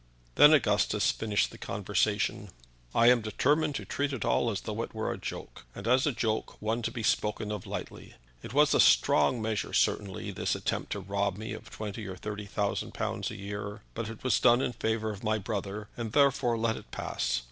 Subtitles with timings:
[0.33, 2.49] Then Augustus finished the conversation.
[2.95, 6.07] "I am determined to treat it all as though it were a joke, and, as
[6.07, 8.15] a joke, one to be spoken of lightly.
[8.41, 12.47] It was a strong measure, certainly, this attempt to rob me of twenty or thirty
[12.47, 13.83] thousand pounds a year.
[13.93, 17.39] But it was done in favor of my brother, and therefore let it pass.